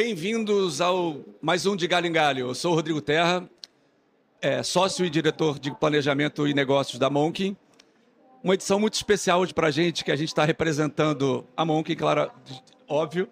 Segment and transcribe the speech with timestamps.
[0.00, 2.46] Bem-vindos ao mais um de Galho em Galho.
[2.50, 3.50] Eu sou o Rodrigo Terra,
[4.40, 7.56] é, sócio e diretor de planejamento e negócios da Monk.
[8.40, 11.96] Uma edição muito especial hoje para a gente, que a gente está representando a Monk,
[11.96, 12.30] claro,
[12.86, 13.28] óbvio,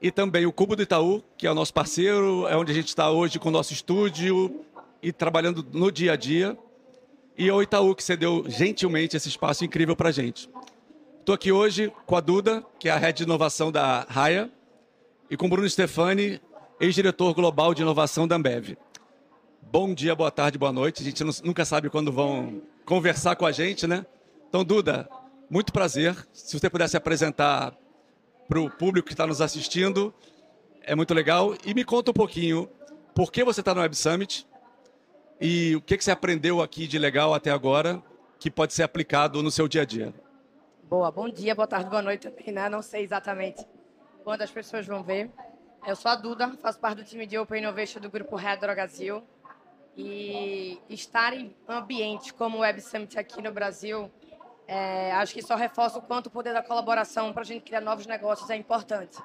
[0.00, 2.88] e também o Cubo do Itaú, que é o nosso parceiro, é onde a gente
[2.88, 4.64] está hoje com o nosso estúdio
[5.02, 6.56] e trabalhando no dia a dia.
[7.36, 10.48] E o Itaú, que cedeu gentilmente esse espaço incrível para a gente.
[11.20, 14.50] Estou aqui hoje com a Duda, que é a head de inovação da Raia,
[15.32, 16.38] e com Bruno Stefani,
[16.78, 18.76] ex-diretor global de inovação da Ambev.
[19.62, 21.00] Bom dia, boa tarde, boa noite.
[21.00, 24.04] A gente nunca sabe quando vão conversar com a gente, né?
[24.46, 25.08] Então, Duda,
[25.48, 26.14] muito prazer.
[26.34, 27.74] Se você pudesse apresentar
[28.46, 30.12] para o público que está nos assistindo,
[30.82, 31.56] é muito legal.
[31.64, 32.68] E me conta um pouquinho
[33.14, 34.46] por que você está no Web Summit
[35.40, 38.02] e o que, que você aprendeu aqui de legal até agora
[38.38, 40.12] que pode ser aplicado no seu dia a dia.
[40.82, 42.68] Boa, bom dia, boa tarde, boa noite também, né?
[42.68, 43.64] Não sei exatamente
[44.22, 45.30] quando as pessoas vão ver.
[45.86, 48.58] Eu sou a Duda, faço parte do time de Open Innovation do grupo Red.
[49.96, 54.10] E estar em ambientes como o Web Summit aqui no Brasil,
[54.66, 57.80] é, acho que só reforça o quanto o poder da colaboração para a gente criar
[57.80, 59.20] novos negócios é importante.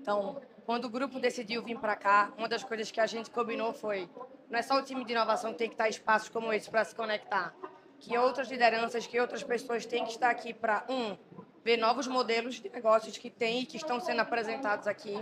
[0.00, 3.72] Então, quando o grupo decidiu vir para cá, uma das coisas que a gente combinou
[3.72, 4.08] foi:
[4.48, 6.70] não é só o time de inovação que tem que estar em espaços como esse
[6.70, 7.52] para se conectar,
[7.98, 11.16] que outras lideranças, que outras pessoas têm que estar aqui para, um,
[11.64, 15.18] ver novos modelos de negócios que tem e que estão sendo apresentados aqui.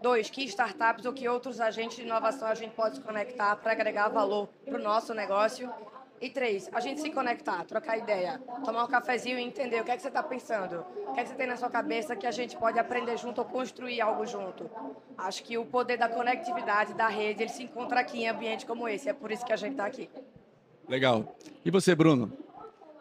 [0.00, 3.72] Dois, que startups ou que outros agentes de inovação a gente pode se conectar para
[3.72, 5.72] agregar valor para o nosso negócio.
[6.20, 9.90] E três, a gente se conectar, trocar ideia, tomar um cafezinho e entender o que
[9.90, 12.28] é que você está pensando, o que é que você tem na sua cabeça que
[12.28, 14.70] a gente pode aprender junto ou construir algo junto.
[15.18, 18.86] Acho que o poder da conectividade, da rede, ele se encontra aqui em ambiente como
[18.86, 19.08] esse.
[19.08, 20.08] É por isso que a gente está aqui.
[20.88, 21.36] Legal.
[21.64, 22.32] E você, Bruno?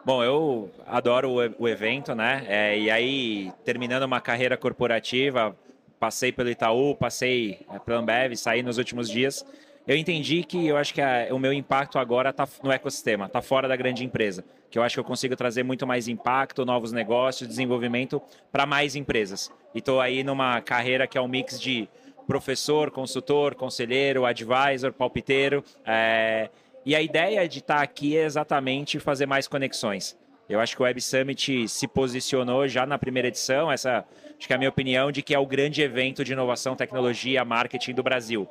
[0.04, 1.30] Bom, eu adoro
[1.60, 2.44] o, evento, né?
[2.48, 5.56] É, e aí, terminando uma carreira corporativa,
[6.00, 9.46] passei pelo Itaú, passei é, pela Ambev, saí nos últimos dias.
[9.88, 13.44] Eu entendi que eu acho que a, o meu impacto agora está no ecossistema, está
[13.44, 14.44] fora da grande empresa.
[14.72, 18.20] Que eu acho que eu consigo trazer muito mais impacto, novos negócios, desenvolvimento
[18.52, 19.52] para mais empresas.
[19.72, 21.88] E estou aí numa carreira que é um mix de
[22.26, 25.64] professor, consultor, conselheiro, advisor, palpiteiro.
[25.86, 26.50] É,
[26.86, 30.18] e a ideia de estar aqui é exatamente fazer mais conexões.
[30.50, 34.06] Eu acho que o Web Summit se posicionou já na primeira edição, essa
[34.38, 37.46] acho que é a minha opinião, de que é o grande evento de inovação, tecnologia,
[37.46, 38.50] marketing do Brasil.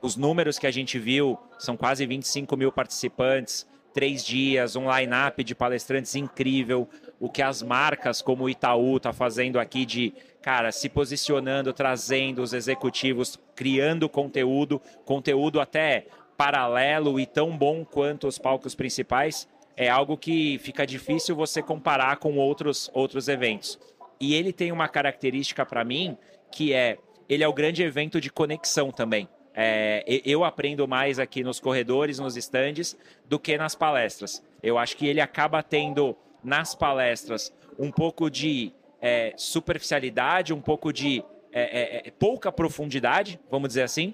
[0.00, 5.44] Os números que a gente viu são quase 25 mil participantes, três dias, um line-up
[5.44, 6.88] de palestrantes incrível.
[7.20, 10.12] O que as marcas como o Itaú está fazendo aqui de,
[10.42, 16.06] cara, se posicionando, trazendo os executivos, criando conteúdo, conteúdo até
[16.36, 22.16] paralelo e tão bom quanto os palcos principais, é algo que fica difícil você comparar
[22.16, 23.78] com outros, outros eventos.
[24.20, 26.16] E ele tem uma característica para mim
[26.50, 29.28] que é ele é o grande evento de conexão também.
[29.54, 32.96] É, eu aprendo mais aqui nos corredores, nos estandes,
[33.26, 34.42] do que nas palestras.
[34.62, 40.92] Eu acho que ele acaba tendo nas palestras um pouco de é, superficialidade, um pouco
[40.92, 44.12] de é, é, é pouca profundidade, vamos dizer assim,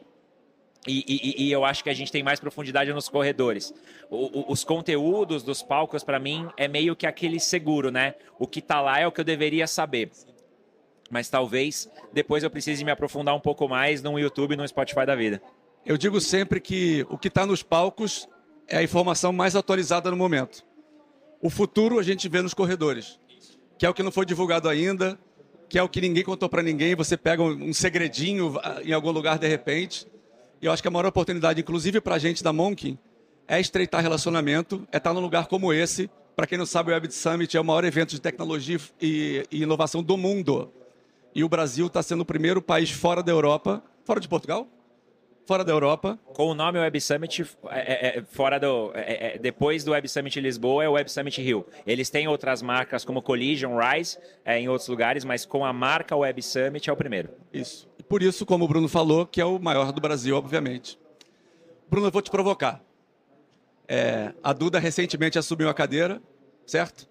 [0.87, 3.75] e, e, e, eu acho que a gente tem mais profundidade nos corredores.
[4.09, 8.15] O, o, os conteúdos dos palcos, para mim, é meio que aquele seguro, né?
[8.39, 10.11] O que tá lá é o que eu deveria saber.
[11.11, 15.15] Mas talvez depois eu precise me aprofundar um pouco mais no YouTube no Spotify da
[15.15, 15.43] vida.
[15.85, 18.27] Eu digo sempre que o que está nos palcos
[18.67, 20.65] é a informação mais atualizada no momento.
[21.43, 23.19] O futuro a gente vê nos corredores,
[23.79, 25.19] que é o que não foi divulgado ainda,
[25.69, 26.95] que é o que ninguém contou para ninguém.
[26.95, 30.07] Você pega um segredinho em algum lugar de repente
[30.60, 32.98] e eu acho que a maior oportunidade, inclusive para a gente da Monk,
[33.48, 36.10] é estreitar relacionamento, é estar num lugar como esse.
[36.37, 39.62] Para quem não sabe, o Web Summit é o maior evento de tecnologia e, e
[39.62, 40.72] inovação do mundo.
[41.34, 44.69] E o Brasil está sendo o primeiro país fora da Europa, fora de Portugal,
[45.51, 46.16] fora da Europa.
[46.33, 50.09] Com o nome Web Summit, é, é, é fora do, é, é, depois do Web
[50.09, 51.66] Summit Lisboa é o Web Summit Rio.
[51.84, 56.15] Eles têm outras marcas como Collision, Rise, é, em outros lugares, mas com a marca
[56.15, 57.30] Web Summit é o primeiro.
[57.53, 57.90] Isso.
[58.10, 60.98] Por isso, como o Bruno falou, que é o maior do Brasil, obviamente.
[61.89, 62.83] Bruno, eu vou te provocar.
[63.86, 66.21] É, a Duda recentemente assumiu a cadeira,
[66.66, 67.09] certo?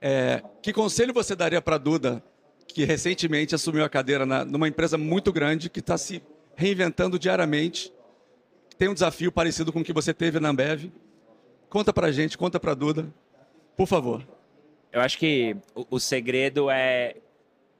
[0.00, 2.24] É, que conselho você daria para a Duda,
[2.66, 6.22] que recentemente assumiu a cadeira na, numa empresa muito grande, que está se
[6.56, 7.92] reinventando diariamente,
[8.78, 10.90] tem um desafio parecido com o que você teve na Ambev?
[11.68, 13.12] Conta para a gente, conta para a Duda,
[13.76, 14.26] por favor.
[14.90, 17.16] Eu acho que o, o segredo é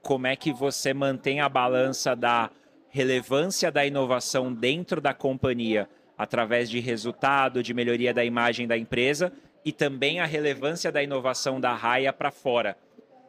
[0.05, 2.51] como é que você mantém a balança da
[2.89, 9.33] relevância da inovação dentro da companhia através de resultado, de melhoria da imagem da empresa
[9.65, 12.77] e também a relevância da inovação da raia para fora.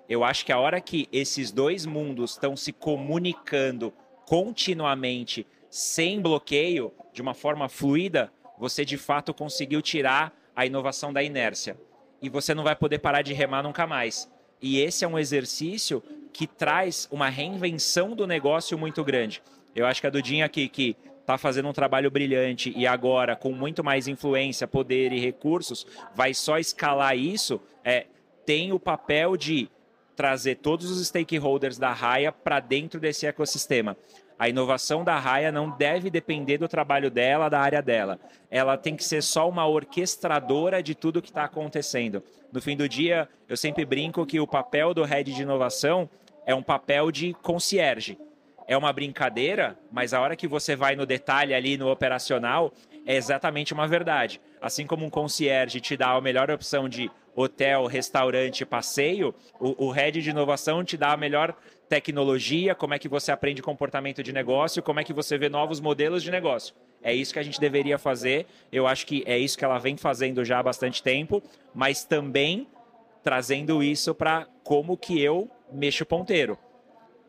[0.06, 3.90] Eu acho que a hora que esses dois mundos estão se comunicando
[4.26, 11.22] continuamente, sem bloqueio, de uma forma fluida, você de fato conseguiu tirar a inovação da
[11.22, 11.74] inércia.
[12.20, 14.30] E você não vai poder parar de remar nunca mais.
[14.60, 16.02] E esse é um exercício
[16.36, 19.42] que traz uma reinvenção do negócio muito grande.
[19.74, 23.52] Eu acho que a Dudinha aqui, que está fazendo um trabalho brilhante e agora com
[23.52, 28.06] muito mais influência, poder e recursos, vai só escalar isso, é,
[28.44, 29.68] tem o papel de
[30.14, 33.96] trazer todos os stakeholders da Raia para dentro desse ecossistema.
[34.38, 38.20] A inovação da Raia não deve depender do trabalho dela, da área dela.
[38.50, 42.22] Ela tem que ser só uma orquestradora de tudo que está acontecendo.
[42.52, 46.08] No fim do dia, eu sempre brinco que o papel do head de inovação
[46.46, 48.16] é um papel de concierge.
[48.68, 52.72] É uma brincadeira, mas a hora que você vai no detalhe ali no operacional,
[53.04, 54.40] é exatamente uma verdade.
[54.60, 59.90] Assim como um concierge te dá a melhor opção de hotel, restaurante, passeio, o, o
[59.90, 61.54] head de inovação te dá a melhor
[61.88, 65.78] tecnologia, como é que você aprende comportamento de negócio, como é que você vê novos
[65.78, 66.74] modelos de negócio.
[67.02, 68.46] É isso que a gente deveria fazer.
[68.72, 71.42] Eu acho que é isso que ela vem fazendo já há bastante tempo,
[71.74, 72.66] mas também
[73.26, 76.56] trazendo isso para como que eu mexo ponteiro.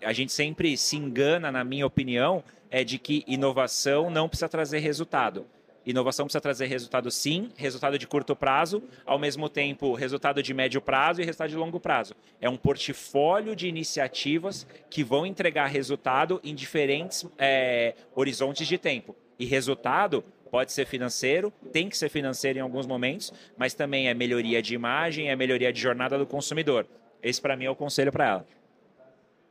[0.03, 4.77] A gente sempre se engana, na minha opinião, é de que inovação não precisa trazer
[4.77, 5.47] resultado.
[5.83, 10.79] Inovação precisa trazer resultado sim, resultado de curto prazo, ao mesmo tempo resultado de médio
[10.79, 12.13] prazo e resultado de longo prazo.
[12.39, 19.15] É um portfólio de iniciativas que vão entregar resultado em diferentes é, horizontes de tempo.
[19.39, 24.13] E resultado pode ser financeiro, tem que ser financeiro em alguns momentos, mas também é
[24.13, 26.87] melhoria de imagem, é melhoria de jornada do consumidor.
[27.21, 28.47] Esse para mim é o conselho para ela.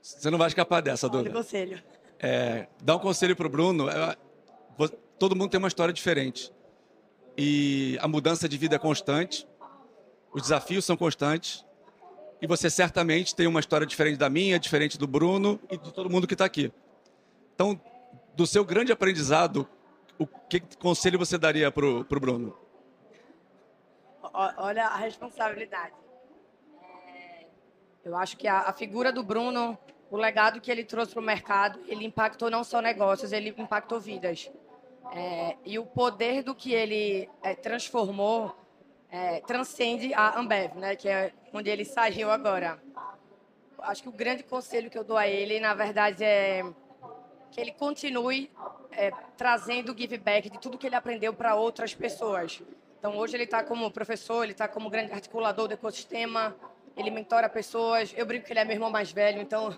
[0.01, 1.25] Você não vai escapar dessa, Duda.
[1.25, 1.83] Olha conselho.
[2.19, 3.89] É, dá um conselho para o Bruno.
[3.91, 4.17] É,
[5.19, 6.53] todo mundo tem uma história diferente.
[7.37, 9.47] E a mudança de vida é constante,
[10.33, 11.65] os desafios são constantes.
[12.41, 16.09] E você certamente tem uma história diferente da minha, diferente do Bruno e de todo
[16.11, 16.71] mundo que está aqui.
[17.55, 17.81] Então,
[18.35, 19.67] do seu grande aprendizado,
[20.19, 22.57] o que conselho você daria para o Bruno?
[24.33, 25.95] Olha a responsabilidade.
[26.83, 27.47] É,
[28.05, 29.79] eu acho que a, a figura do Bruno,
[30.11, 34.01] o legado que ele trouxe para o mercado, ele impactou não só negócios, ele impactou
[34.01, 34.51] vidas.
[35.13, 38.55] É, e o poder do que ele é, transformou
[39.09, 42.83] é, transcende a Ambev, né, que é onde ele saiu agora.
[43.79, 46.65] Acho que o grande conselho que eu dou a ele, na verdade, é
[47.51, 48.51] que ele continue
[48.93, 52.63] é, trazendo o give back de tudo que ele aprendeu para outras pessoas.
[52.99, 56.57] Então, hoje ele está como professor, ele está como grande articulador do ecossistema,
[56.97, 58.13] ele mentora pessoas.
[58.17, 59.77] Eu brinco que ele é meu irmão mais velho, então.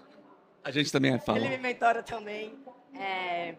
[0.64, 1.36] A gente também é fã.
[1.36, 2.54] Ele me mentora também.
[2.94, 3.54] É,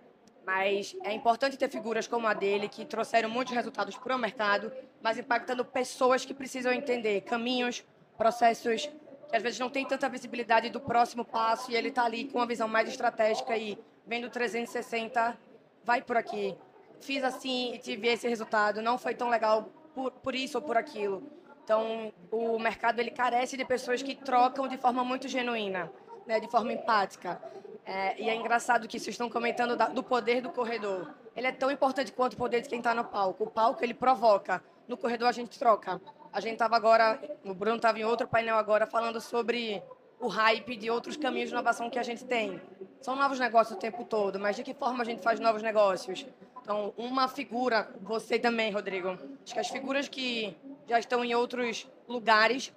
[0.45, 4.71] mas é importante ter figuras como a dele, que trouxeram muitos resultados para o mercado,
[5.01, 7.85] mas impactando pessoas que precisam entender caminhos,
[8.17, 8.89] processos,
[9.29, 12.39] que às vezes não tem tanta visibilidade do próximo passo, e ele está ali com
[12.39, 13.77] uma visão mais estratégica e
[14.09, 15.38] vendo 360,
[15.83, 16.57] vai por aqui.
[17.00, 20.75] Fiz assim e tive esse resultado, não foi tão legal por, por isso ou por
[20.75, 21.21] aquilo.
[21.63, 25.91] Então, o mercado ele carece de pessoas que trocam de forma muito genuína,
[26.25, 27.39] né, de forma empática.
[27.85, 31.13] É, e é engraçado que vocês estão comentando da, do poder do corredor.
[31.35, 33.43] Ele é tão importante quanto o poder de quem está no palco.
[33.43, 36.01] O palco ele provoca, no corredor a gente troca.
[36.34, 39.84] A gente estava agora, o Bruno estava em outro painel agora falando sobre
[40.19, 42.61] o hype de outros caminhos de inovação que a gente tem.
[43.01, 46.25] São novos negócios o tempo todo, mas de que forma a gente faz novos negócios?
[46.61, 49.17] Então, uma figura, você também, Rodrigo.
[49.43, 50.55] Acho que as figuras que
[50.88, 52.73] já estão em outros lugares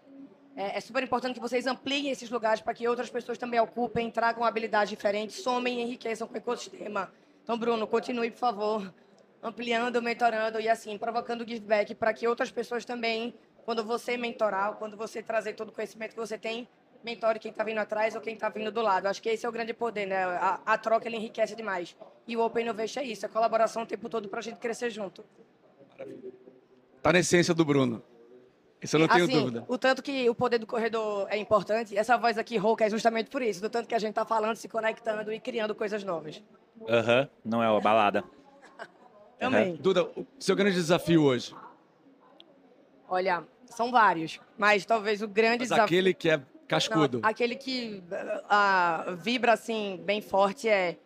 [0.55, 4.11] é, é, super importante que vocês ampliem esses lugares para que outras pessoas também ocupem,
[4.11, 7.11] tragam habilidades diferentes, somem e enriqueçam com o ecossistema.
[7.43, 8.95] Então, Bruno, continue, por favor,
[9.43, 13.35] ampliando, mentorando e assim, provocando give back para que outras pessoas também,
[13.65, 16.69] quando você mentorar, quando você trazer todo o conhecimento que você tem,
[17.05, 19.07] mentore quem está vindo atrás ou quem está vindo do lado.
[19.07, 20.25] Acho que esse é o grande poder, né?
[20.25, 21.97] A, a troca ele enriquece demais.
[22.27, 24.91] E o Open Innovation é isso, a colaboração o tempo todo para a gente crescer
[24.91, 25.25] junto.
[26.97, 28.03] Está na essência do Bruno.
[28.81, 29.65] Isso eu não tenho assim, dúvida.
[29.69, 33.31] O tanto que o poder do corredor é importante, essa voz aqui rouca é justamente
[33.31, 36.43] por isso, do tanto que a gente está falando, se conectando e criando coisas novas.
[36.89, 38.25] Aham, uhum, não é uma balada.
[39.39, 39.73] Também.
[39.73, 39.77] Uhum.
[39.77, 41.55] Duda, o seu grande desafio hoje?
[43.09, 45.85] Olha, são vários, mas talvez o grande mas desafio...
[45.85, 46.41] aquele que é
[46.73, 47.21] cascudo.
[47.21, 50.97] Não, aquele que uh, vibra assim bem forte é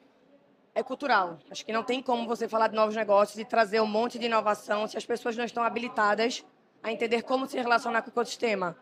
[0.77, 1.39] é cultural.
[1.51, 4.27] Acho que não tem como você falar de novos negócios e trazer um monte de
[4.27, 6.45] inovação se as pessoas não estão habilitadas
[6.83, 8.77] a entender como se relacionar com o ecossistema.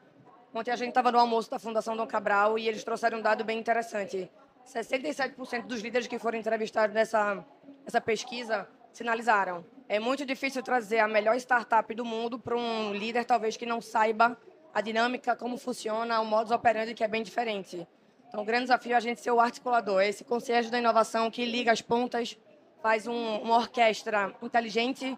[0.53, 3.45] Ontem a gente estava no almoço da Fundação Dom Cabral e eles trouxeram um dado
[3.45, 4.29] bem interessante.
[4.67, 7.45] 67% dos líderes que foram entrevistados nessa,
[7.85, 9.64] nessa pesquisa sinalizaram.
[9.88, 13.81] É muito difícil trazer a melhor startup do mundo para um líder, talvez, que não
[13.81, 14.37] saiba
[14.75, 17.87] a dinâmica, como funciona, o modus operandi, que é bem diferente.
[18.26, 21.45] Então, o grande desafio é a gente ser o articulador, esse concierge da inovação que
[21.45, 22.37] liga as pontas,
[22.83, 25.16] faz um, uma orquestra inteligente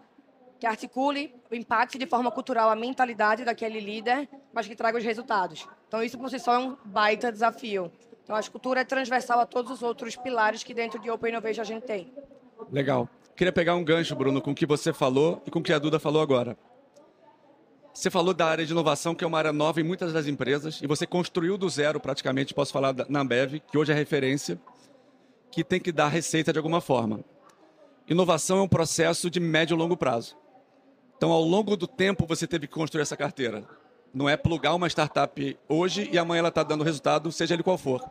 [0.60, 5.66] que articule, impacte de forma cultural a mentalidade daquele líder, mas que traga os resultados.
[5.88, 7.90] Então, isso por si só é um baita desafio.
[8.22, 11.62] Então, a cultura é transversal a todos os outros pilares que dentro de Open Innovation
[11.62, 12.12] a gente tem.
[12.70, 13.08] Legal.
[13.34, 15.78] Queria pegar um gancho, Bruno, com o que você falou e com o que a
[15.78, 16.56] Duda falou agora.
[17.96, 20.82] Você falou da área de inovação, que é uma área nova em muitas das empresas,
[20.82, 24.60] e você construiu do zero praticamente, posso falar na Ambev, que hoje é referência,
[25.50, 27.24] que tem que dar receita de alguma forma.
[28.06, 30.36] Inovação é um processo de médio e longo prazo.
[31.16, 33.66] Então, ao longo do tempo, você teve que construir essa carteira.
[34.12, 37.78] Não é plugar uma startup hoje e amanhã ela está dando resultado, seja ele qual
[37.78, 38.10] for.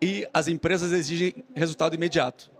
[0.00, 2.50] E as empresas exigem resultado imediato.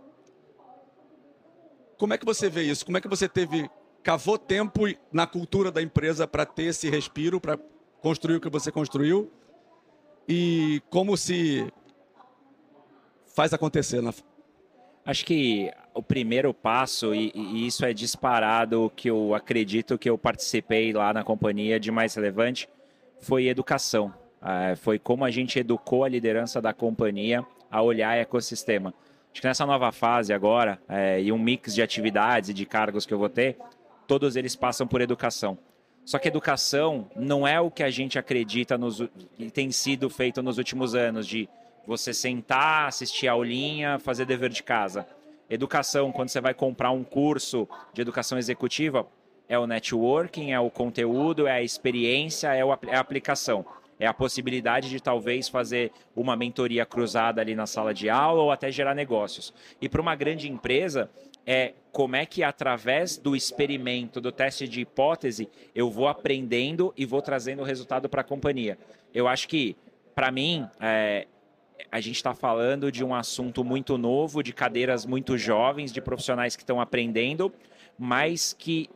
[1.97, 2.85] Como é que você vê isso?
[2.85, 3.67] Como é que você teve
[4.03, 4.81] cavou tempo
[5.11, 7.57] na cultura da empresa para ter esse respiro, para
[8.01, 9.31] construir o que você construiu?
[10.27, 11.71] E como se
[13.33, 14.13] faz acontecer na
[15.03, 20.15] Acho que o primeiro passo, e, e, isso é disparado, que eu acredito que eu
[20.17, 22.69] participei lá na companhia de mais relevante,
[23.19, 24.13] foi educação.
[24.43, 28.93] É, foi como a gente educou a liderança da companhia a olhar ecossistema.
[29.31, 33.05] Acho que nessa nova fase agora, é, e um mix de atividades e de cargos
[33.05, 33.57] que eu vou ter,
[34.11, 35.57] todos eles passam por educação.
[36.03, 39.01] Só que educação não é o que a gente acredita nos,
[39.37, 41.47] que tem sido feito nos últimos anos, de
[41.87, 45.07] você sentar, assistir a aulinha, fazer dever de casa.
[45.49, 49.07] Educação, quando você vai comprar um curso de educação executiva,
[49.47, 53.65] é o networking, é o conteúdo, é a experiência, é, é a aplicação.
[53.97, 58.51] É a possibilidade de talvez fazer uma mentoria cruzada ali na sala de aula ou
[58.51, 59.53] até gerar negócios.
[59.79, 61.09] E para uma grande empresa,
[61.45, 67.05] é como é que através do experimento, do teste de hipótese, eu vou aprendendo e
[67.05, 68.77] vou trazendo o resultado para a companhia.
[69.13, 69.75] Eu acho que,
[70.15, 71.27] para mim, é,
[71.91, 76.55] a gente está falando de um assunto muito novo, de cadeiras muito jovens, de profissionais
[76.55, 77.53] que estão aprendendo,
[77.99, 78.89] mas que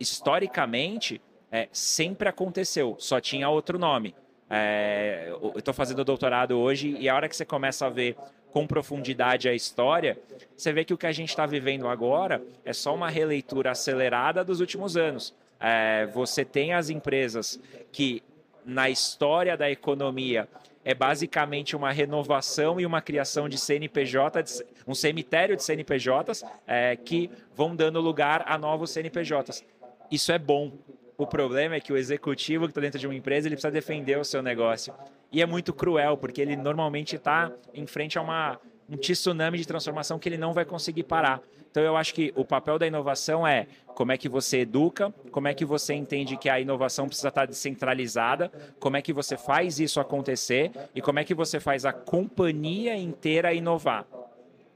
[0.00, 1.20] historicamente
[1.50, 4.14] é, sempre aconteceu, só tinha outro nome.
[4.50, 8.16] É, eu estou fazendo doutorado hoje e a hora que você começa a ver
[8.52, 10.18] com profundidade a história,
[10.56, 14.44] você vê que o que a gente está vivendo agora é só uma releitura acelerada
[14.44, 15.34] dos últimos anos.
[15.60, 17.60] É, você tem as empresas
[17.92, 18.22] que,
[18.64, 20.48] na história da economia,
[20.84, 27.30] é basicamente uma renovação e uma criação de CNPJ, um cemitério de CNPJs é, que
[27.54, 29.64] vão dando lugar a novos CNPJs.
[30.10, 30.72] Isso é bom.
[31.20, 34.16] O problema é que o executivo que está dentro de uma empresa ele precisa defender
[34.16, 34.94] o seu negócio.
[35.32, 39.66] E é muito cruel, porque ele normalmente está em frente a uma, um tsunami de
[39.66, 41.42] transformação que ele não vai conseguir parar.
[41.68, 45.48] Então eu acho que o papel da inovação é como é que você educa, como
[45.48, 48.48] é que você entende que a inovação precisa estar descentralizada,
[48.78, 52.96] como é que você faz isso acontecer e como é que você faz a companhia
[52.96, 54.06] inteira inovar.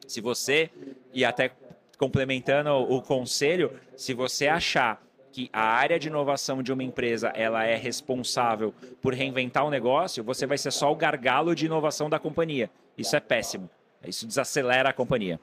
[0.09, 0.71] Se você,
[1.15, 1.53] e até
[1.97, 5.01] complementando o conselho, se você achar
[5.33, 10.23] que a área de inovação de uma empresa ela é responsável por reinventar o negócio,
[10.23, 12.71] você vai ser só o gargalo de inovação da companhia.
[12.97, 13.69] Isso é péssimo.
[14.07, 15.41] Isso desacelera a companhia.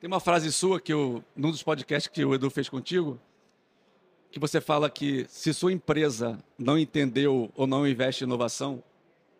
[0.00, 3.20] Tem uma frase sua que eu, num dos podcasts que o Edu fez contigo,
[4.30, 8.82] que você fala que se sua empresa não entendeu ou não investe em inovação,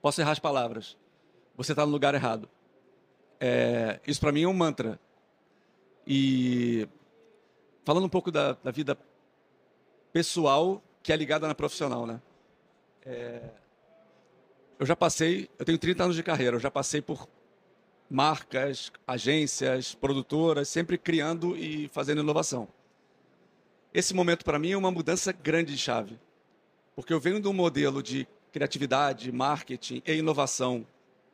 [0.02, 0.96] posso errar as palavras,
[1.56, 2.48] você está no lugar errado.
[3.40, 4.98] É, isso para mim é um mantra.
[6.06, 6.86] E
[7.86, 8.98] falando um pouco da, da, vida
[10.12, 12.20] pessoal que é ligada na profissional, né?
[13.04, 13.40] É,
[14.76, 17.28] eu já passei, eu tenho 30 anos de carreira, eu já passei por
[18.10, 22.66] marcas, agências, produtoras, sempre criando e fazendo inovação.
[23.94, 26.18] Esse momento para mim é uma mudança grande de chave,
[26.96, 30.84] porque eu venho de um modelo de criatividade, marketing e inovação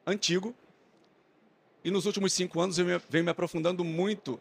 [0.06, 0.54] antigo,
[1.82, 4.38] e nos últimos cinco anos eu venho me aprofundando muito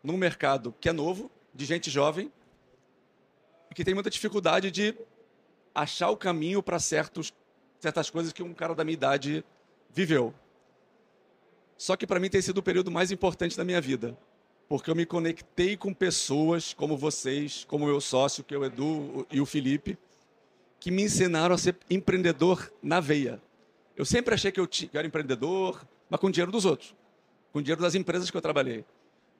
[0.00, 2.32] num mercado que é novo, de gente jovem,
[3.74, 4.94] que tem muita dificuldade de
[5.74, 7.32] achar o caminho para certas
[8.10, 9.44] coisas que um cara da minha idade
[9.92, 10.34] viveu.
[11.78, 14.18] Só que para mim tem sido o período mais importante da minha vida,
[14.68, 18.64] porque eu me conectei com pessoas como vocês, como o meu sócio, que é o
[18.64, 19.96] Edu e o Felipe,
[20.78, 23.40] que me ensinaram a ser empreendedor na veia.
[23.96, 26.94] Eu sempre achei que eu, era empreendedor, mas com dinheiro dos outros,
[27.52, 28.84] com dinheiro das empresas que eu trabalhei.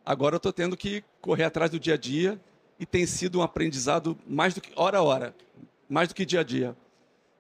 [0.04, 2.40] Agora eu estou tendo que correr atrás do dia a dia
[2.78, 5.34] e tem sido um aprendizado mais do que hora a hora,
[5.88, 6.76] mais do que dia a dia.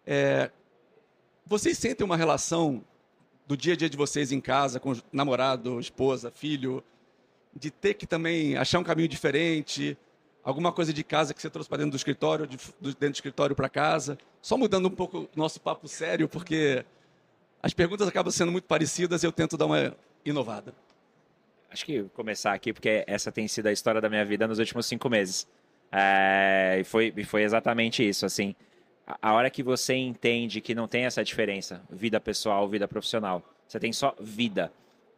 [0.06, 0.50] É,
[1.46, 2.84] vocês sentem uma relação
[3.46, 6.84] do dia a dia de vocês em casa, com namorado, esposa, filho,
[7.54, 9.96] de ter que também achar um caminho diferente,
[10.42, 13.54] Alguma coisa de casa que você trouxe para dentro do escritório, de, dentro do escritório
[13.54, 14.18] para casa?
[14.40, 16.84] Só mudando um pouco o nosso papo sério, porque
[17.62, 20.74] as perguntas acabam sendo muito parecidas e eu tento dar uma inovada.
[21.70, 24.86] Acho que começar aqui, porque essa tem sido a história da minha vida nos últimos
[24.86, 25.46] cinco meses.
[25.92, 28.54] É, e, foi, foi exatamente isso, assim.
[29.06, 33.42] A, a hora que você entende que não tem essa diferença, vida pessoal, vida profissional,
[33.66, 34.72] você tem só vida.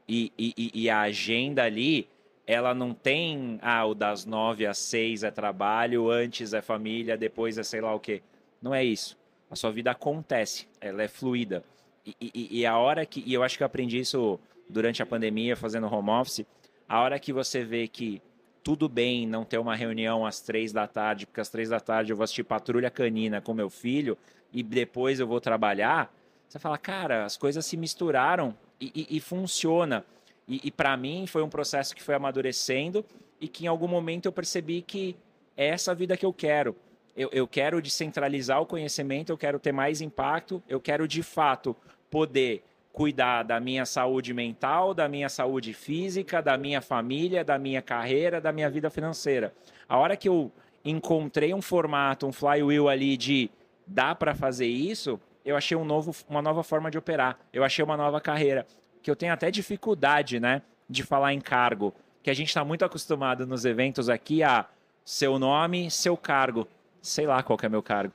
[0.06, 2.06] E, e, e a agenda ali,
[2.46, 7.56] ela não tem, ah, o das nove às seis é trabalho, antes é família, depois
[7.56, 8.22] é sei lá o quê.
[8.60, 9.18] Não é isso.
[9.50, 11.64] A sua vida acontece, ela é fluida.
[12.04, 13.22] E, e, e, a hora que.
[13.24, 14.40] E eu acho que eu aprendi isso
[14.72, 16.46] durante a pandemia, fazendo home office.
[16.88, 18.20] A hora que você vê que
[18.62, 22.12] tudo bem não ter uma reunião às três da tarde, porque às três da tarde
[22.12, 24.16] eu vou assistir Patrulha Canina com meu filho
[24.52, 26.12] e depois eu vou trabalhar.
[26.48, 30.04] Você fala, cara, as coisas se misturaram e, e, e funciona.
[30.46, 33.04] E, e para mim foi um processo que foi amadurecendo
[33.40, 35.16] e que em algum momento eu percebi que
[35.56, 36.76] é essa vida que eu quero.
[37.16, 41.76] Eu, eu quero descentralizar o conhecimento, eu quero ter mais impacto, eu quero de fato
[42.10, 47.80] poder cuidar da minha saúde mental, da minha saúde física, da minha família, da minha
[47.80, 49.54] carreira, da minha vida financeira.
[49.88, 50.52] A hora que eu
[50.84, 53.50] encontrei um formato, um flywheel ali de
[53.86, 57.38] dá para fazer isso, eu achei um novo, uma nova forma de operar.
[57.52, 58.66] Eu achei uma nova carreira
[59.02, 62.84] que eu tenho até dificuldade, né, de falar em cargo, que a gente está muito
[62.84, 64.66] acostumado nos eventos aqui a
[65.04, 66.68] seu nome, seu cargo.
[67.00, 68.14] Sei lá qual é meu cargo.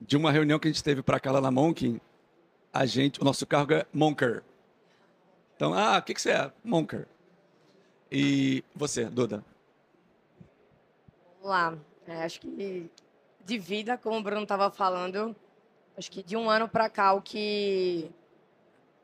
[0.00, 2.00] De uma reunião que a gente teve para cá lá na Monk,
[2.72, 4.42] a gente, o nosso cargo é Monker.
[5.56, 6.52] Então, ah, o que, que você é?
[6.62, 7.06] Monker.
[8.10, 9.44] E você, Duda?
[11.34, 11.78] Vamos lá.
[12.06, 12.90] É, acho que
[13.44, 15.34] de vida, como o Bruno estava falando,
[15.96, 18.10] acho que de um ano para cá, o que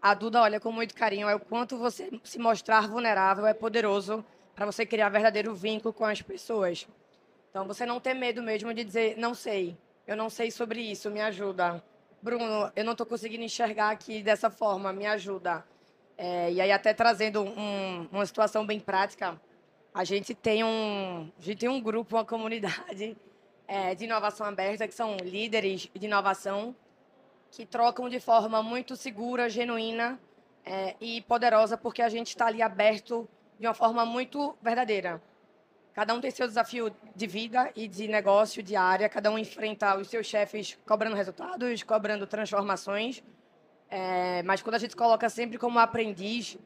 [0.00, 4.24] a Duda olha com muito carinho é o quanto você se mostrar vulnerável é poderoso
[4.54, 6.86] para você criar verdadeiro vínculo com as pessoas.
[7.50, 11.10] Então, você não ter medo mesmo de dizer, não sei, eu não sei sobre isso,
[11.10, 11.82] me ajuda.
[12.24, 15.62] Bruno, eu não estou conseguindo enxergar aqui dessa forma, me ajuda.
[16.16, 19.38] É, e aí, até trazendo um, uma situação bem prática,
[19.92, 23.14] a gente tem um, a gente tem um grupo, uma comunidade
[23.68, 26.74] é, de inovação aberta, que são líderes de inovação,
[27.50, 30.18] que trocam de forma muito segura, genuína
[30.64, 33.28] é, e poderosa, porque a gente está ali aberto
[33.60, 35.22] de uma forma muito verdadeira.
[35.94, 40.08] Cada um tem seu desafio de vida e de negócio diária, cada um enfrenta os
[40.08, 43.22] seus chefes cobrando resultados, cobrando transformações.
[43.88, 46.58] É, mas quando a gente coloca sempre como aprendiz,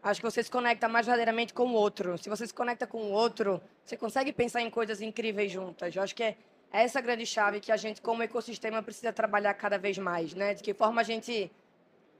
[0.00, 2.16] acho que você se conecta mais verdadeiramente com o outro.
[2.16, 5.96] Se você se conecta com o outro, você consegue pensar em coisas incríveis juntas.
[5.96, 6.36] Eu acho que é
[6.70, 10.54] essa grande chave que a gente, como ecossistema, precisa trabalhar cada vez mais, né?
[10.54, 11.50] De que forma a gente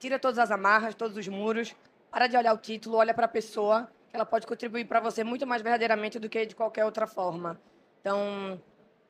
[0.01, 1.77] tira todas as amarras, todos os muros,
[2.11, 5.47] para de olhar o título, olha para a pessoa ela pode contribuir para você muito
[5.47, 7.61] mais verdadeiramente do que de qualquer outra forma.
[8.01, 8.61] Então,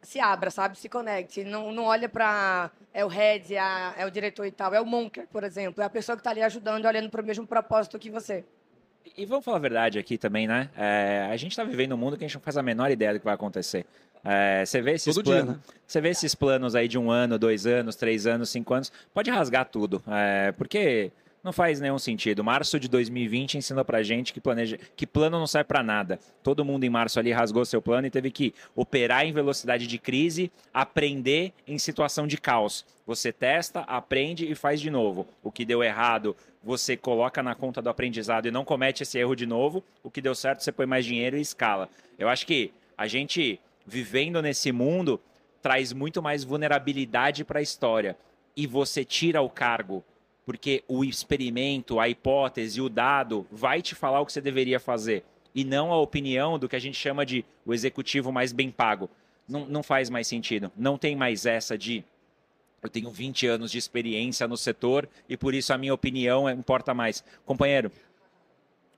[0.02, 0.78] se abra, sabe?
[0.78, 1.44] Se conecte.
[1.44, 3.60] Não, não olha para é o head, é,
[3.96, 4.74] é o diretor e tal.
[4.74, 5.82] É o monker, por exemplo.
[5.82, 8.44] É a pessoa que está ali ajudando, olhando para o mesmo propósito que você.
[9.16, 10.68] E vamos falar a verdade aqui também, né?
[10.76, 13.14] É, a gente está vivendo um mundo que a gente não faz a menor ideia
[13.14, 13.86] do que vai acontecer.
[14.24, 15.60] É, você vê esses planos, né?
[15.86, 19.30] você vê esses planos aí de um ano, dois anos, três anos, cinco anos, pode
[19.30, 21.12] rasgar tudo, é, porque
[21.46, 22.42] não faz nenhum sentido.
[22.42, 26.18] Março de 2020 ensina pra gente que, planeja, que plano não serve para nada.
[26.42, 29.96] Todo mundo em março ali rasgou seu plano e teve que operar em velocidade de
[29.96, 32.84] crise, aprender em situação de caos.
[33.06, 35.24] Você testa, aprende e faz de novo.
[35.40, 39.36] O que deu errado, você coloca na conta do aprendizado e não comete esse erro
[39.36, 39.84] de novo.
[40.02, 41.88] O que deu certo, você põe mais dinheiro e escala.
[42.18, 45.20] Eu acho que a gente vivendo nesse mundo
[45.62, 48.16] traz muito mais vulnerabilidade para a história.
[48.56, 50.02] E você tira o cargo
[50.46, 55.24] porque o experimento, a hipótese, o dado vai te falar o que você deveria fazer
[55.52, 59.10] e não a opinião do que a gente chama de o executivo mais bem pago.
[59.48, 60.70] Não, não faz mais sentido.
[60.76, 62.04] Não tem mais essa de
[62.82, 66.94] eu tenho 20 anos de experiência no setor e por isso a minha opinião importa
[66.94, 67.24] mais.
[67.44, 67.90] Companheiro,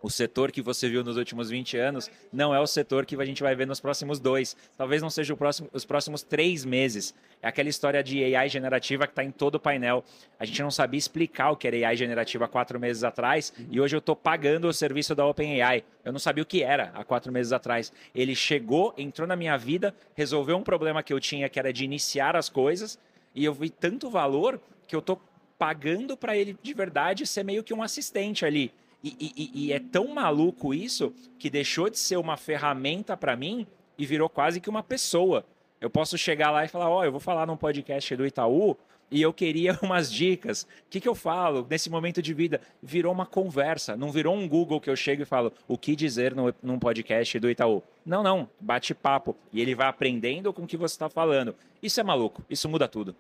[0.00, 3.24] o setor que você viu nos últimos 20 anos não é o setor que a
[3.24, 4.56] gente vai ver nos próximos dois.
[4.76, 7.14] Talvez não seja próximo, os próximos três meses.
[7.42, 10.04] É aquela história de AI generativa que está em todo o painel.
[10.38, 13.80] A gente não sabia explicar o que era AI generativa há quatro meses atrás e
[13.80, 15.84] hoje eu estou pagando o serviço da OpenAI.
[16.04, 17.92] Eu não sabia o que era há quatro meses atrás.
[18.14, 21.84] Ele chegou, entrou na minha vida, resolveu um problema que eu tinha, que era de
[21.84, 22.98] iniciar as coisas,
[23.34, 25.20] e eu vi tanto valor que eu estou
[25.58, 28.72] pagando para ele de verdade ser meio que um assistente ali.
[29.02, 33.66] E, e, e, é tão maluco isso que deixou de ser uma ferramenta para mim
[33.96, 35.44] e virou quase que uma pessoa.
[35.80, 38.76] Eu posso chegar lá e falar: Ó, oh, eu vou falar num podcast do Itaú
[39.10, 40.62] e eu queria umas dicas.
[40.62, 42.60] O que, que eu falo nesse momento de vida?
[42.82, 46.34] Virou uma conversa, não virou um Google que eu chego e falo o que dizer
[46.62, 47.82] num podcast do Itaú.
[48.04, 49.36] Não, não, bate papo.
[49.52, 51.54] E ele vai aprendendo com o que você está falando.
[51.82, 53.14] Isso é maluco, isso muda tudo.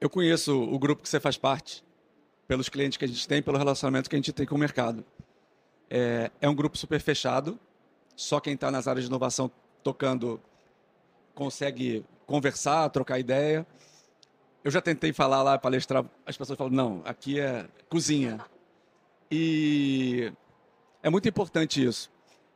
[0.00, 1.84] Eu conheço o grupo que você faz parte,
[2.50, 5.04] pelos clientes que a gente tem, pelo relacionamento que a gente tem com o mercado.
[5.88, 7.56] É, é um grupo super fechado,
[8.16, 9.48] só quem está nas áreas de inovação
[9.84, 10.40] tocando
[11.32, 13.64] consegue conversar, trocar ideia.
[14.64, 18.44] Eu já tentei falar lá, palestrar, as pessoas falam, não, aqui é cozinha.
[19.30, 20.32] E
[21.04, 22.10] é muito importante isso.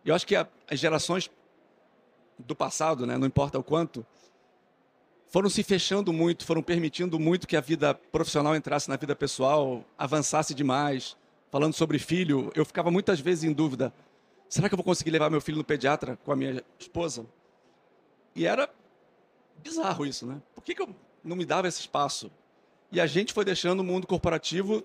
[0.04, 0.48] Eu acho que as
[0.80, 1.30] gerações
[2.36, 4.04] do passado, né, não importa o quanto,
[5.26, 9.84] foram se fechando muito, foram permitindo muito que a vida profissional entrasse na vida pessoal,
[9.98, 11.16] avançasse demais.
[11.50, 13.92] Falando sobre filho, eu ficava muitas vezes em dúvida:
[14.48, 17.26] será que eu vou conseguir levar meu filho no pediatra com a minha esposa?
[18.34, 18.68] E era
[19.62, 20.40] bizarro isso, né?
[20.54, 22.30] Por que, que eu não me dava esse espaço?
[22.90, 24.84] E a gente foi deixando o mundo corporativo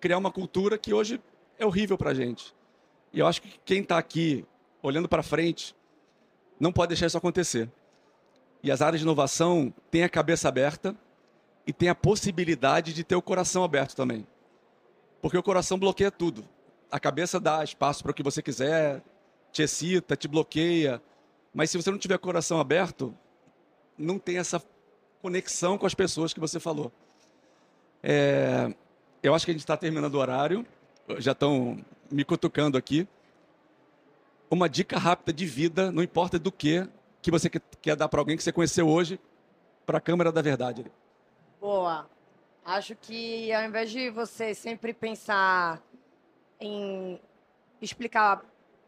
[0.00, 1.20] criar uma cultura que hoje
[1.58, 2.54] é horrível para a gente.
[3.12, 4.44] E eu acho que quem está aqui
[4.82, 5.74] olhando para frente
[6.58, 7.70] não pode deixar isso acontecer.
[8.62, 10.94] E as áreas de inovação têm a cabeça aberta
[11.66, 14.26] e têm a possibilidade de ter o coração aberto também.
[15.22, 16.44] Porque o coração bloqueia tudo.
[16.90, 19.02] A cabeça dá espaço para o que você quiser,
[19.52, 21.00] te excita, te bloqueia.
[21.54, 23.14] Mas se você não tiver coração aberto,
[23.96, 24.62] não tem essa
[25.22, 26.92] conexão com as pessoas que você falou.
[28.02, 28.74] É,
[29.22, 30.66] eu acho que a gente está terminando o horário,
[31.18, 31.78] já estão
[32.10, 33.06] me cutucando aqui.
[34.50, 36.88] Uma dica rápida de vida, não importa do que,
[37.22, 39.20] que você quer dar para alguém que você conheceu hoje,
[39.84, 40.84] para a Câmara da Verdade.
[41.60, 42.08] Boa.
[42.64, 45.82] Acho que ao invés de você sempre pensar
[46.60, 47.20] em
[47.80, 48.44] explicar,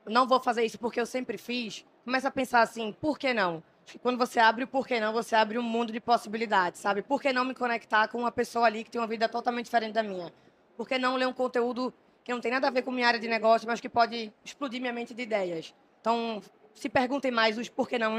[0.07, 3.63] não vou fazer isso porque eu sempre fiz, começa a pensar assim, por que não?
[4.01, 7.03] quando você abre o porquê não, você abre um mundo de possibilidades, sabe?
[7.03, 9.93] Por que não me conectar com uma pessoa ali que tem uma vida totalmente diferente
[9.93, 10.33] da minha?
[10.77, 11.93] Por que não ler um conteúdo
[12.25, 14.81] que não tem nada a ver com minha área de negócio, mas que pode explodir
[14.81, 15.75] minha mente de ideias?
[16.01, 16.41] Então,
[16.75, 18.19] se perguntem mais os porquê não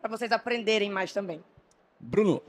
[0.00, 1.42] para vocês aprenderem mais também.
[1.98, 2.42] Bruno,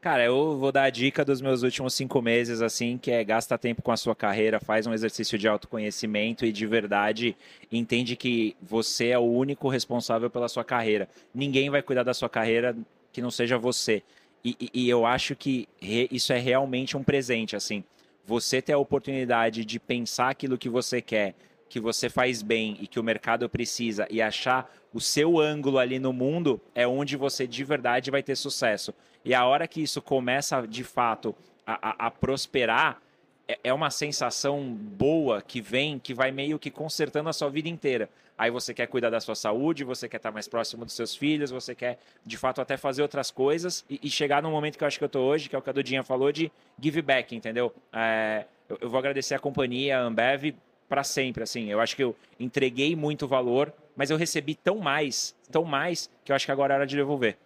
[0.00, 3.58] Cara, eu vou dar a dica dos meus últimos cinco meses, assim, que é gasta
[3.58, 7.36] tempo com a sua carreira, faz um exercício de autoconhecimento e de verdade
[7.70, 11.08] entende que você é o único responsável pela sua carreira.
[11.34, 12.76] Ninguém vai cuidar da sua carreira
[13.12, 14.04] que não seja você.
[14.44, 17.82] E, e, e eu acho que re, isso é realmente um presente, assim.
[18.24, 21.34] Você ter a oportunidade de pensar aquilo que você quer,
[21.68, 25.98] que você faz bem e que o mercado precisa e achar o seu ângulo ali
[25.98, 28.94] no mundo é onde você de verdade vai ter sucesso.
[29.24, 31.34] E a hora que isso começa de fato
[31.66, 33.00] a, a, a prosperar,
[33.46, 37.68] é, é uma sensação boa que vem, que vai meio que consertando a sua vida
[37.68, 38.08] inteira.
[38.38, 41.50] Aí você quer cuidar da sua saúde, você quer estar mais próximo dos seus filhos,
[41.50, 44.86] você quer, de fato, até fazer outras coisas e, e chegar no momento que eu
[44.86, 47.34] acho que eu estou hoje, que é o que a Dudinha falou, de give back,
[47.34, 47.74] entendeu?
[47.92, 50.54] É, eu, eu, vou agradecer a companhia, a Ambev,
[50.88, 51.66] para sempre, assim.
[51.66, 56.32] Eu acho que eu entreguei muito valor, mas eu recebi tão mais, tão mais, que
[56.32, 57.36] eu acho que agora é hora de devolver.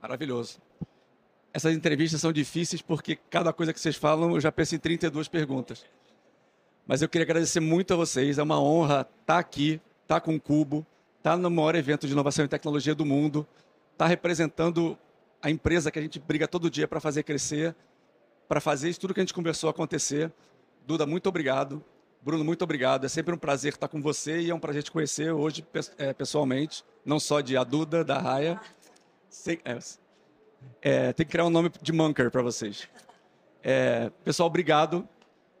[0.00, 0.60] Maravilhoso.
[1.54, 5.28] Essas entrevistas são difíceis porque cada coisa que vocês falam eu já penso em 32
[5.28, 5.84] perguntas.
[6.86, 8.38] Mas eu queria agradecer muito a vocês.
[8.38, 10.84] É uma honra estar aqui, estar com o Cubo,
[11.18, 13.46] estar no maior evento de inovação e tecnologia do mundo,
[13.92, 14.98] estar representando
[15.40, 17.74] a empresa que a gente briga todo dia para fazer crescer,
[18.48, 20.32] para fazer isso tudo que a gente conversou acontecer.
[20.86, 21.84] Duda, muito obrigado.
[22.24, 23.04] Bruno, muito obrigado.
[23.04, 25.66] É sempre um prazer estar com você e é um prazer te conhecer hoje
[25.98, 28.60] é, pessoalmente, não só de a Duda, da Raia.
[29.64, 29.78] É,
[30.80, 32.88] é, tem que criar um nome de Munker para vocês.
[33.60, 35.08] É, pessoal, obrigado.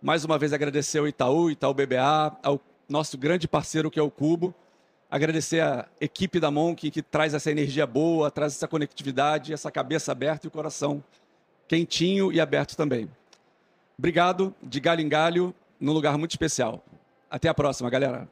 [0.00, 4.10] Mais uma vez agradecer ao Itaú, Itaú BBA, ao nosso grande parceiro que é o
[4.10, 4.54] Cubo.
[5.10, 10.12] Agradecer a equipe da Monk que traz essa energia boa, traz essa conectividade, essa cabeça
[10.12, 11.02] aberta e o coração
[11.66, 13.10] quentinho e aberto também.
[13.98, 16.84] Obrigado, de galho em galho, num lugar muito especial.
[17.28, 18.28] Até a próxima, galera.